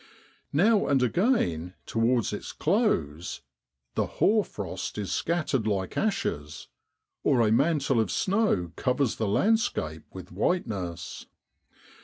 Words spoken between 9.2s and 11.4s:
landscape with whiteness.